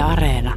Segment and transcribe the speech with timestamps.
[0.00, 0.54] Yle Areena.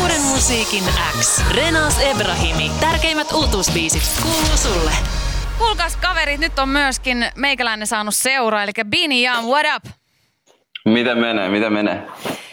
[0.00, 0.84] Uuden musiikin
[1.20, 1.42] X.
[1.54, 2.70] Renas Ebrahimi.
[2.80, 4.90] Tärkeimmät uutuusbiisit kuuluu sulle.
[5.58, 9.92] Kuulkaas kaverit, nyt on myöskin meikäläinen saanut seuraa, eli Bini Jam, what up?
[10.84, 12.06] Miten menee, miten menee?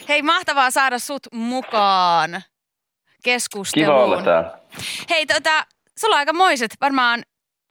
[0.09, 2.43] Hei, mahtavaa saada sut mukaan
[3.23, 3.87] keskusteluun.
[3.87, 4.57] Kiva olla täällä.
[5.09, 5.65] Hei, tota,
[5.99, 7.23] sulla on aika moiset varmaan,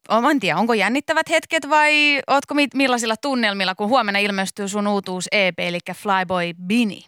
[0.08, 4.86] oh, en tiedä, onko jännittävät hetket vai ootko mi- millaisilla tunnelmilla, kun huomenna ilmestyy sun
[4.86, 7.00] uutuus EP, eli Flyboy Bini?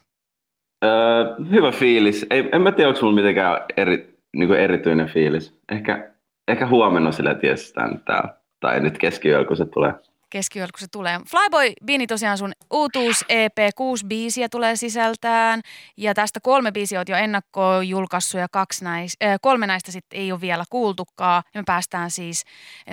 [0.85, 2.25] Öö, hyvä fiilis.
[2.29, 5.59] Ei, en mä tiedä, onko mulla mitenkään eri, niin erityinen fiilis.
[5.71, 6.11] Ehkä,
[6.47, 8.33] ehkä huomenna sillä tiestään täällä.
[8.59, 9.93] Tai nyt keskiyöllä, kun se tulee.
[10.29, 11.19] Keskiyöllä, kun se tulee.
[11.29, 15.61] Flyboy Bini tosiaan sun uutuus EP, kuusi biisiä tulee sisältään
[15.97, 20.19] ja tästä kolme biisiä oot jo ennakkoon julkaissut ja kaksi näis, äh, kolme näistä sitten
[20.19, 21.43] ei ole vielä kuultukaan.
[21.53, 22.43] Ja me päästään siis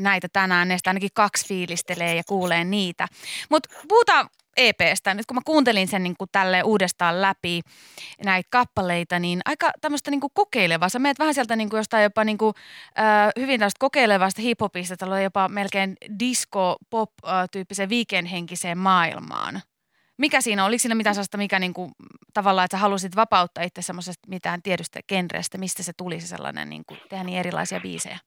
[0.01, 3.07] näitä tänään, näistä ainakin kaksi fiilistelee ja kuulee niitä.
[3.51, 5.15] Mutta puhutaan EPstä.
[5.15, 7.61] Nyt kun mä kuuntelin sen niin kuin tälle uudestaan läpi
[8.25, 10.89] näitä kappaleita, niin aika tämmöistä niin kuin kokeilevaa.
[10.89, 12.55] Sä meet vähän sieltä niin kuin jostain jopa niin kuin,
[12.99, 19.61] äh, hyvin tällaista kokeilevasta hiphopista, tällä jopa melkein disco-pop-tyyppiseen weekend-henkiseen maailmaan.
[20.17, 20.65] Mikä siinä?
[20.65, 21.93] Oliko siinä mitään sellaista, mikä niin kuin,
[22.35, 26.71] tavallaan, että sä halusit vapauttaa itse semmoisesta mitään tietystä genrestä, mistä se tuli se sellainen,
[26.71, 28.19] niin kuin, tehdä niin erilaisia biisejä?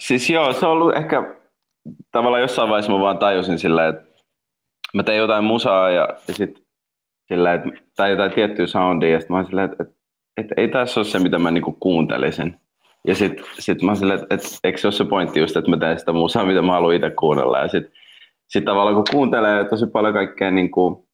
[0.00, 1.22] Siis joo, se on ollut ehkä
[2.12, 4.09] tavallaan jossain vaiheessa mä vaan tajusin sillä, että
[4.94, 6.62] mä tein jotain musaa ja, ja sitten
[7.28, 9.94] sillä, että, tai jotain tiettyä soundia ja sitten mä olin silleen, että, että,
[10.36, 12.56] että ei tässä ole se, mitä mä niinku kuuntelisin.
[13.06, 15.76] Ja sitten sit mä silleen, että, että eikö se ole se pointti just, että mä
[15.76, 17.58] teen sitä musaa, mitä mä haluan itse kuunnella.
[17.58, 17.92] Ja sitten
[18.48, 21.08] sit tavallaan kun kuuntelee tosi paljon kaikkea niinku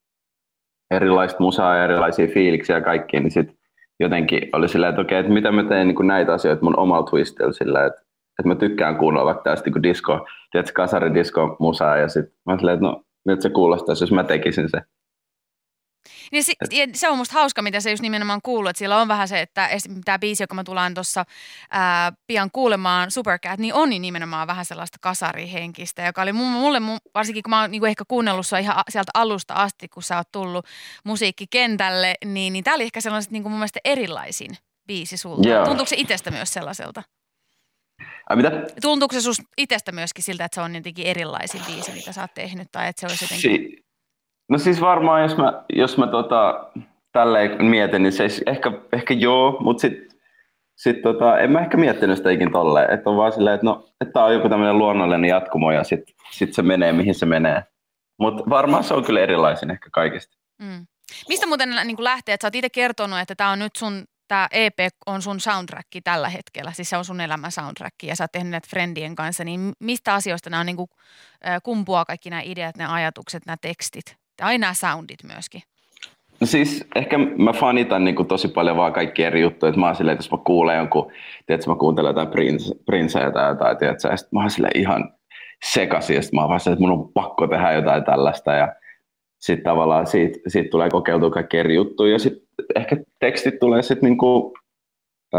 [0.91, 3.57] erilaista musaa ja erilaisia fiiliksiä ja kaikkia, niin sitten
[4.01, 7.53] jotenkin oli silleen, että okei, että mitä mä teen niin näitä asioita mun omalla twistillä
[7.53, 8.01] sillä, että,
[8.39, 12.75] että mä tykkään kuunnella vaikka tästä niin disco, tiedätkö, kasaridisko musaa ja sitten mä silleen,
[12.75, 14.81] että no miltä se kuulostaisi, jos mä tekisin se.
[16.33, 19.09] Niin se, ja se on musta hauska, mitä se just nimenomaan kuuluu, että siellä on
[19.09, 19.69] vähän se, että
[20.05, 21.25] tämä biisi, joka mä tullaan tuossa
[22.27, 26.81] pian kuulemaan, Supercat, niin on niin nimenomaan vähän sellaista kasarihenkistä, joka oli mulle,
[27.15, 30.33] varsinkin kun mä oon niinku ehkä kuunnellut sua ihan sieltä alusta asti, kun sä oot
[30.33, 30.67] tullut
[31.05, 34.51] musiikkikentälle, niin, niin tää oli ehkä sellaiset niinku mun mielestä erilaisin
[34.87, 35.49] biisi sulta.
[35.49, 35.65] Joo.
[35.65, 37.03] Tuntuuko se itsestä myös sellaiselta?
[38.31, 38.51] Ai mitä?
[38.83, 42.35] Tuntuuko se susta itsestä myöskin siltä, että se on jotenkin erilaisin biisi, mitä sä oot
[42.35, 43.71] tehnyt, tai että se olisi jotenkin...
[43.71, 43.85] Si-
[44.49, 46.71] no siis varmaan, jos mä, jos mä tota,
[47.13, 50.19] tälleen mietin, niin se olisi ehkä, ehkä joo, mutta sitten
[50.77, 52.95] sit tota, en mä ehkä miettinyt sitä ikin tolleen.
[52.95, 56.55] Että on vaan silleen, että no, että on joku tämmöinen luonnollinen jatkumo ja sitten sit
[56.55, 57.65] se menee, mihin se menee.
[58.19, 60.37] Mutta varmaan se on kyllä erilaisin ehkä kaikista.
[60.63, 60.87] Mm.
[61.29, 64.49] Mistä muuten niin lähtee, että sä oot itse kertonut, että tämä on nyt sun tämä
[64.51, 68.33] EP on sun soundtrack tällä hetkellä, siis se on sun elämän soundtrack ja sä oot
[68.33, 70.91] tehnyt näitä friendien kanssa, niin mistä asioista nämä on niin kuin,
[71.63, 75.63] kumpuaa kaikki nämä ideat, nämä ajatukset, nämä tekstit ja aina nämä soundit myöskin?
[76.41, 79.87] No siis ehkä mä fanitan niin kuin tosi paljon vaan kaikki eri juttuja, että mä
[79.87, 81.13] oon silleen, että jos mä kuulen jonkun,
[81.47, 85.15] tiedätkö, mä kuuntelen jotain Prince, Princeä tai jotain, tiedätkö, ja sit mä oon silleen ihan
[85.65, 88.75] sekaisin, ja sit mä oon vaan silleen, että mun on pakko tehdä jotain tällaista, ja
[89.47, 94.09] sitten tavallaan siitä, siitä tulee kokeiltua kaikki eri juttuja, ja sitten ehkä tekstit tulee sitten
[94.09, 94.55] niinku,
[95.35, 95.39] ö,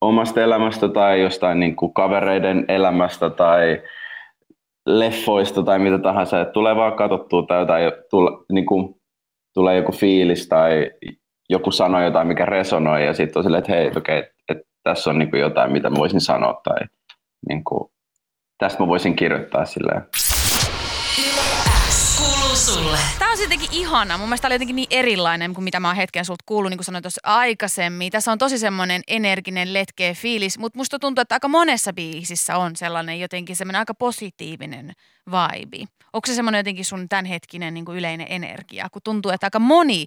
[0.00, 3.82] omasta elämästä tai jostain niinku kavereiden elämästä tai
[4.86, 8.98] leffoista tai mitä tahansa, että tulee vaan katsottua tai jotain, tule, niinku,
[9.54, 10.90] tulee joku fiilis tai
[11.48, 13.06] joku sanoo jotain, mikä resonoi.
[13.06, 16.20] Ja sitten on silleen, että hei, okei, okay, että tässä on niinku jotain, mitä voisin
[16.20, 16.86] sanoa tai
[17.48, 17.92] niinku,
[18.58, 20.02] tästä mä voisin kirjoittaa silleen.
[22.74, 22.98] Sulle.
[23.18, 24.18] Tämä on jotenkin ihana.
[24.18, 26.78] Mun mielestä tämä oli jotenkin niin erilainen kuin mitä mä oon hetken sulta kuullut, niin
[26.78, 28.12] kuin sanoin tuossa aikaisemmin.
[28.12, 32.76] Tässä on tosi semmoinen energinen, letkeä fiilis, mutta musta tuntuu, että aika monessa biisissä on
[32.76, 34.92] sellainen jotenkin semmoinen aika positiivinen
[35.26, 35.86] vibe.
[36.12, 40.04] Onko se semmoinen jotenkin sun tämänhetkinen niin kuin yleinen energia, kun tuntuu, että aika moni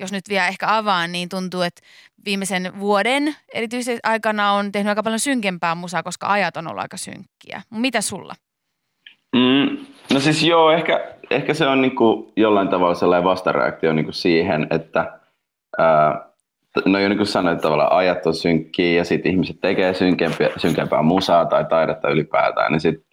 [0.00, 1.82] jos nyt vielä ehkä avaan, niin tuntuu, että
[2.24, 6.96] viimeisen vuoden erityisesti aikana on tehnyt aika paljon synkempää musaa, koska ajat on ollut aika
[6.96, 7.62] synkkiä.
[7.70, 8.34] Mitä sulla?
[9.36, 11.00] Mm, no siis joo, ehkä,
[11.34, 15.18] ehkä se on niin kuin jollain tavalla sellainen vastareaktio niin kuin siihen, että
[15.78, 16.32] ää,
[16.84, 20.48] no jo niin kuin sanoin, että tavallaan ajat on synkkiä ja sitten ihmiset tekee synkempää,
[20.56, 23.12] synkempää musaa tai taidetta ylipäätään, niin sitten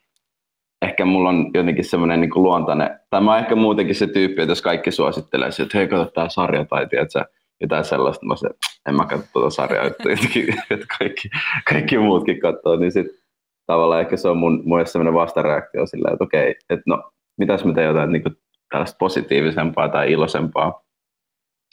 [0.81, 4.51] ehkä mulla on jotenkin semmoinen niin luontainen, tai mä oon ehkä muutenkin se tyyppi, että
[4.51, 7.25] jos kaikki suosittelee, että hei, kato tää sarja tai tiedätkö,
[7.61, 8.49] jotain sellaista, mä se,
[8.89, 10.03] en mä katso tuota sarjaa, että,
[10.73, 11.29] että kaikki,
[11.69, 13.17] kaikki muutkin katsoo, niin sitten
[13.65, 17.73] tavallaan ehkä se on mun, mun sellainen vastareaktio sillä, että okei, että no, mitäs mä
[17.73, 18.35] teen jotain niin kuin
[18.69, 20.81] tällaista positiivisempaa tai iloisempaa,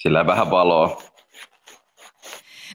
[0.02, 1.02] sillä vähän valoa.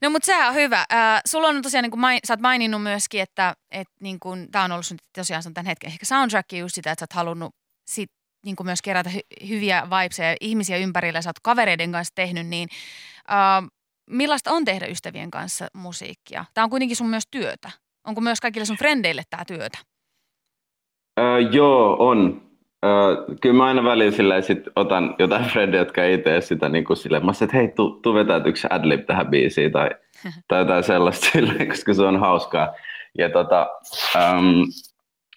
[0.02, 0.86] No mutta sehän on hyvä.
[0.94, 4.52] Äh, sulla on tosiaan, niin kuin main, sä oot maininnut myöskin, että et, niin kuin,
[4.52, 7.14] tämä on ollut sun, tosiaan sun tämän hetken ehkä soundtrack just sitä, että sä oot
[7.14, 7.56] halunnut
[7.88, 8.10] sit
[8.46, 12.70] niin kuin myös kerätä hy- hyviä vibeseja ihmisiä ympärillä, sä oot kavereiden kanssa tehnyt, niin
[13.32, 13.70] äh,
[14.10, 16.46] millaista on tehdä ystävien kanssa musiikkia?
[16.54, 17.72] Tämä on kuitenkin sun myös työtä.
[18.08, 19.78] Onko myös kaikille sun frendeille tämä työtä?
[21.20, 22.51] Öö, joo, on.
[22.86, 26.86] Öö, kyllä mä aina välillä silleen, sit otan jotain frendejä, jotka ei tee sitä niin
[26.86, 27.26] kuin silleen.
[27.26, 29.90] Mä sanoin, että hei, tu, tu vetää yksi adlib tähän biisiin tai,
[30.48, 32.74] tai jotain sellaista silleen, koska se on hauskaa.
[33.18, 33.70] Ja tota,
[34.16, 34.66] um,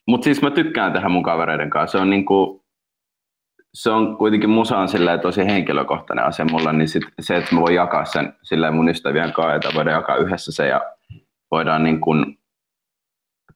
[0.09, 1.99] mutta siis mä tykkään tehdä mun kavereiden kanssa.
[1.99, 2.65] Se on, niinku,
[3.75, 4.89] se on kuitenkin musa on
[5.23, 9.33] tosi henkilökohtainen asia mulla, niin sit se, että mä voin jakaa sen silleen mun ystävien
[9.33, 10.81] kanssa, että voidaan jakaa yhdessä se ja
[11.51, 12.39] voidaan niin kuin,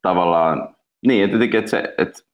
[0.03, 0.77] tavallaan,
[1.07, 2.28] niin, että, jotenkin, että, se, että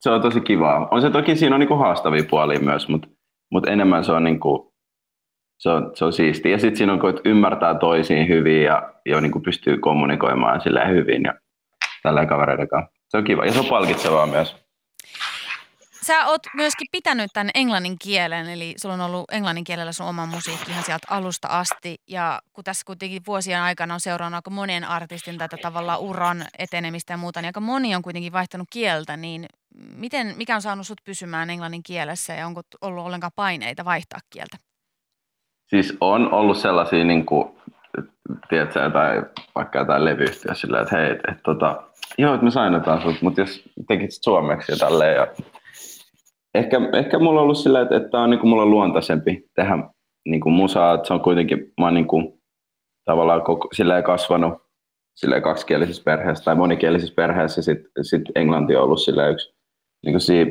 [0.00, 0.88] se on tosi kivaa.
[0.90, 3.08] On se toki, siinä on niin kuin haastavia puolia myös, mutta,
[3.50, 4.72] mutta enemmän se on, niin kuin,
[5.58, 6.52] se on, se on siistiä.
[6.52, 10.90] Ja sitten siinä on, että ymmärtää toisiin hyvin ja, ja niin kuin pystyy kommunikoimaan silleen
[10.90, 11.34] hyvin ja
[12.02, 12.92] tällä kavereiden kanssa.
[13.08, 14.56] Se on kiva ja se on palkitsevaa myös.
[16.06, 20.26] Sä oot myöskin pitänyt tämän englannin kielen, eli sulla on ollut englannin kielellä sun oma
[20.26, 21.96] musiikki ihan sieltä alusta asti.
[22.08, 27.12] Ja kun tässä kuitenkin vuosien aikana on seurannut aika monen artistin tätä tavallaan uran etenemistä
[27.12, 31.00] ja muuta, niin aika moni on kuitenkin vaihtanut kieltä, niin miten, mikä on saanut sut
[31.04, 34.56] pysymään englannin kielessä ja onko ollut ollenkaan paineita vaihtaa kieltä?
[35.66, 37.48] Siis on ollut sellaisia, niin kuin,
[38.48, 39.22] tiedätkö, jotain,
[39.54, 41.82] vaikka jotain levyyhtiö silleen, että hei, että, tota,
[42.18, 45.16] joo, että me sainotaan sut, mutta jos tekit suomeksi ja tälleen.
[45.16, 45.26] Ja
[46.54, 49.78] ehkä, ehkä mulla on ollut silleen, että, että on niin kuin mulla on luontaisempi tehdä
[50.28, 52.40] niin kuin musaa, että se on kuitenkin, mä oon niin kuin,
[53.04, 54.70] tavallaan koko, silleen kasvanut
[55.20, 59.59] silleen kaksikielisessä perheessä tai monikielisessä perheessä sitten sit englanti on ollut silleen yksi
[60.04, 60.50] niin kuin siinä,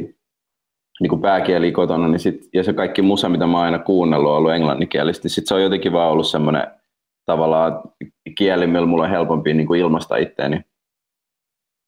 [0.99, 4.31] niin kuin pääkieli kotona, niin sit, ja se kaikki musa, mitä mä oon aina kuunnellut,
[4.31, 5.29] on ollut englanninkielisesti.
[5.29, 6.67] Sitten se on jotenkin vaan ollut semmoinen
[7.25, 7.81] tavallaan
[8.37, 10.61] kieli, millä mulla on helpompi niin kuin ilmaista itteeni.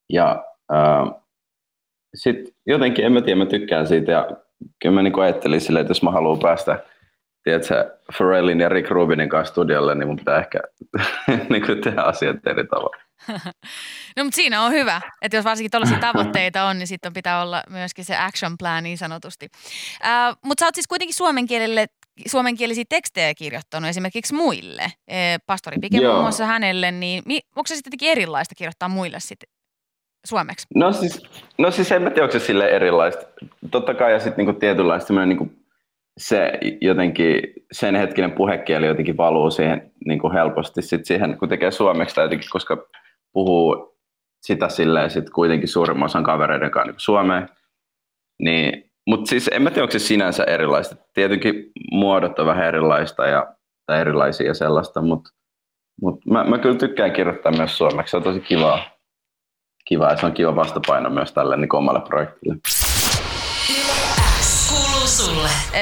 [0.10, 0.46] Ja
[2.16, 4.30] sitten jotenkin, en mä tiedä, mä tykkään siitä ja
[4.82, 6.84] kyllä mä niin ajattelin silleen, että jos mä haluan päästä
[7.44, 10.60] tiedätkö, Pharrellin ja Rick Rubinin kanssa studiolle, niin mun pitää ehkä
[11.50, 12.98] niin kuin tehdä asiat eri tavalla.
[14.18, 17.64] no mutta siinä on hyvä, että jos varsinkin tällaisia tavoitteita on, niin sitten pitää olla
[17.70, 19.48] myöskin se action plan niin sanotusti.
[19.54, 21.86] Uh, mutta sä oot siis kuitenkin suomen kielelle
[22.28, 24.92] suomenkielisiä tekstejä kirjoittanut esimerkiksi muille.
[25.46, 27.24] Pastori Pike muun muassa hänelle, niin
[27.56, 29.50] onko se sitten erilaista kirjoittaa muille sitten
[30.26, 30.68] suomeksi?
[30.76, 31.24] No siis,
[31.58, 33.26] no siis en mä tiedä, onko se sille erilaista.
[33.72, 35.52] Totta kai ja sitten niinku tietynlaista niinku
[36.18, 37.42] se jotenkin,
[37.72, 42.50] sen hetkinen puhekieli jotenkin valuu siihen niinku helposti sit siihen, kun tekee suomeksi tai jotenkin,
[42.52, 42.78] koska
[43.34, 43.98] puhuu
[44.42, 47.50] sitä silleen sit kuitenkin suurimman osan kavereiden kanssa niin suomeen,
[48.40, 50.96] niin mutta siis en mä tiedä, onko se sinänsä erilaista.
[51.14, 53.56] Tietenkin muodot on vähän erilaista ja,
[53.86, 55.30] tai erilaisia ja sellaista, mutta
[56.02, 58.12] mut mä, mä kyllä tykkään kirjoittaa myös suomeksi.
[58.12, 58.80] Se on tosi kivaa
[59.86, 62.56] kiva ja se on kiva vastapaino myös tälle niin omalle projektille.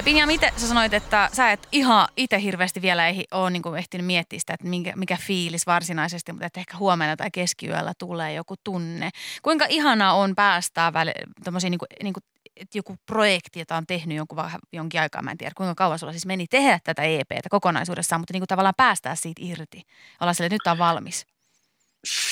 [0.06, 4.08] Pinja, miten sä sanoit, että sä et ihan itse hirveästi vielä ei ole niin ehtinyt
[4.08, 8.56] miettiä sitä, että mikä, mikä fiilis varsinaisesti, mutta että ehkä huomenna tai keskiyöllä tulee joku
[8.64, 9.10] tunne.
[9.42, 11.12] Kuinka ihanaa on päästää väli,
[11.46, 12.24] niin kuin, niin kuin,
[12.56, 14.44] että joku projekti, jota on tehnyt jonkun,
[14.74, 18.34] jonkin aikaa, mä en tiedä kuinka kauan sulla siis meni tehdä tätä EPtä kokonaisuudessaan, mutta
[18.34, 19.82] niin kuin tavallaan päästää siitä irti.
[20.22, 21.26] Olla sille, että nyt on valmis.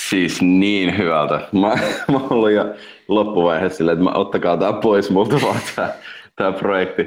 [0.10, 1.48] Siis niin hyvältä.
[1.52, 1.68] Mä,
[2.12, 2.64] mä ollut jo
[3.08, 5.94] loppuvaiheessa silleen, että mä ottakaa tää pois multa vaan tää,
[6.38, 7.02] tää projekti.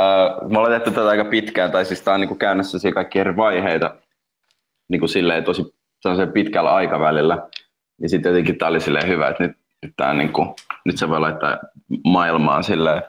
[0.00, 3.18] Uh, mä olen tehty tätä aika pitkään, tai siis tää on niinku käynnissä siinä kaikki
[3.18, 3.96] eri vaiheita
[4.88, 5.62] niinku silleen tosi
[6.32, 7.48] pitkällä aikavälillä.
[8.00, 11.20] Ja sitten jotenkin tää oli silleen hyvä, että nyt, nyt, tää niinku, nyt se voi
[11.20, 11.58] laittaa
[12.04, 13.02] maailmaan silleen,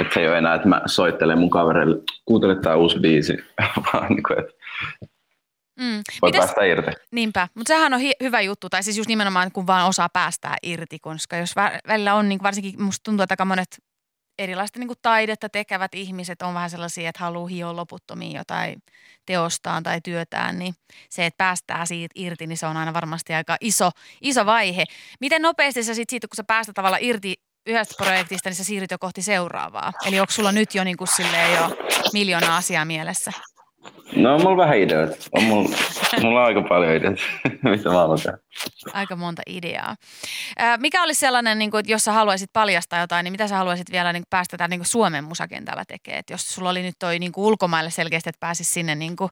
[0.00, 3.36] että se ei ole enää, että mä soittelen mun kavereille, kuuntele tää uusi biisi,
[3.92, 4.52] vaan niinku, että
[5.80, 6.02] Mm.
[6.22, 6.90] Voi Mites, päästä irti.
[7.12, 10.56] Niinpä, mutta sehän on hi- hyvä juttu, tai siis just nimenomaan kun vaan osaa päästää
[10.62, 13.68] irti, koska jos vä- välillä on, niin varsinkin musta tuntuu, että aika monet
[14.38, 18.82] erilaista niin taidetta tekevät ihmiset on vähän sellaisia, että haluaa hioa loputtomiin jotain
[19.26, 20.74] teostaan tai työtään, niin
[21.10, 23.90] se, että päästää siitä irti, niin se on aina varmasti aika iso,
[24.22, 24.84] iso vaihe.
[25.20, 27.34] Miten nopeasti sä sit siitä, kun sä päästä tavallaan irti
[27.66, 29.92] yhdestä projektista, niin sä siirryt jo kohti seuraavaa?
[30.06, 31.08] Eli onko sulla nyt jo, niin kuin
[31.54, 31.76] jo
[32.12, 33.32] miljoona asiaa mielessä?
[34.16, 35.16] No on mulla vähän ideoita.
[35.32, 35.76] On mulla,
[36.22, 37.22] mulla on aika paljon ideoita,
[37.70, 38.38] mitä mä haluan tehdä.
[38.92, 39.96] Aika monta ideaa.
[40.78, 43.92] mikä olisi sellainen, niin kuin, että jos sä haluaisit paljastaa jotain, niin mitä sä haluaisit
[43.92, 46.20] vielä niin päästä tämän niin Suomen musakentällä tekemään?
[46.20, 49.30] Et jos sulla oli nyt toi niin kuin ulkomaille selkeästi, että pääsis sinne niin kuin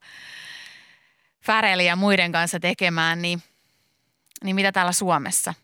[1.44, 3.42] Färeli ja muiden kanssa tekemään, niin,
[4.44, 5.54] niin mitä täällä Suomessa?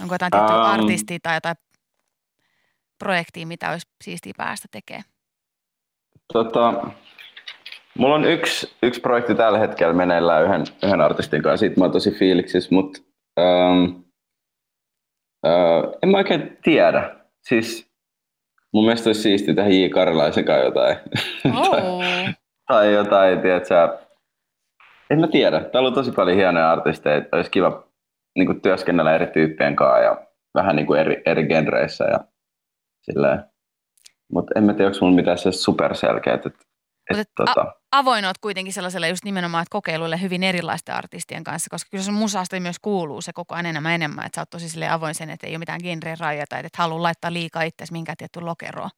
[0.00, 1.56] Onko jotain tiettyä um, artistia tai jotain
[2.98, 5.04] projektia, mitä olisi siistiä päästä tekemään?
[6.32, 6.72] Tota,
[7.98, 11.92] Mulla on yksi, yksi projekti tällä hetkellä meneillään yhden, yhden artistin kanssa, siitä mä oon
[11.92, 13.00] tosi fiiliksissä, mutta
[13.40, 13.84] ähm,
[15.46, 17.16] äh, en mä oikein tiedä.
[17.48, 17.92] Siis
[18.72, 19.88] mun mielestä olisi siistiä tehdä J.
[19.88, 20.96] Karlaisen kanssa jotain.
[21.58, 22.02] Oh.
[22.68, 23.98] tai jotain, tiedätkö,
[25.10, 25.60] en mä tiedä.
[25.60, 27.84] Täällä on tosi paljon hienoja artisteja, olisi kiva
[28.36, 32.20] niin kuin, työskennellä eri tyyppien kanssa ja vähän niin kuin eri, eri genreissä ja
[33.02, 33.44] silleen.
[34.32, 36.46] Mutta en mä tiedä, onko mulla mitään se superselkeät.
[36.46, 36.64] Että,
[37.10, 37.74] et, et, tota...
[37.92, 42.14] avoin oot kuitenkin sellaiselle just nimenomaan, että kokeiluille hyvin erilaisten artistien kanssa, koska kyllä sun
[42.14, 45.30] musasta myös kuuluu se koko ajan enemmän enemmän, että sä oot tosi sille avoin sen,
[45.30, 48.90] että ei ole mitään genreen rajoja tai että halua laittaa liikaa itseäsi minkään tietty lokeroon.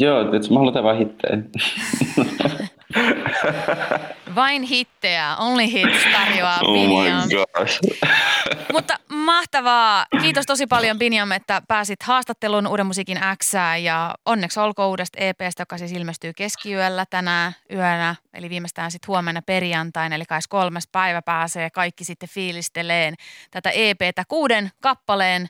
[0.00, 1.36] Joo, että mä haluan tehdä vaan hittejä.
[4.34, 7.80] Vain hittejä, only hits tarjoaa oh gosh.
[8.72, 10.06] Mutta mahtavaa.
[10.22, 15.62] Kiitos tosi paljon Binjam, että pääsit haastatteluun Uuden musiikin X ja onneksi olkoon uudesta EPstä,
[15.62, 21.22] joka siis ilmestyy keskiyöllä tänä yönä, eli viimeistään sitten huomenna perjantaina, eli kai kolmes päivä
[21.22, 23.14] pääsee kaikki sitten fiilisteleen
[23.50, 25.46] tätä EPtä kuuden kappaleen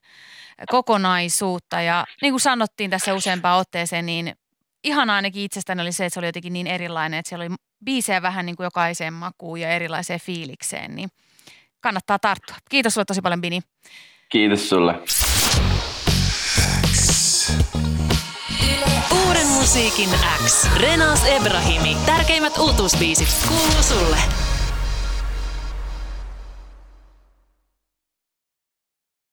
[0.70, 4.36] kokonaisuutta ja niin kuin sanottiin tässä useampaan otteeseen, niin
[4.84, 8.22] ihana ainakin itsestäni oli se, että se oli jotenkin niin erilainen, että siellä oli biisejä
[8.22, 11.08] vähän niin kuin jokaiseen makuun ja erilaiseen fiilikseen, niin
[11.80, 12.56] kannattaa tarttua.
[12.70, 13.60] Kiitos sulle tosi paljon, Bini.
[14.28, 14.94] Kiitos sulle.
[19.26, 20.08] Uuden musiikin
[20.44, 20.68] X.
[20.76, 21.96] Renas Ebrahimi.
[22.06, 24.16] Tärkeimmät uutuusbiisit kuuluu sulle.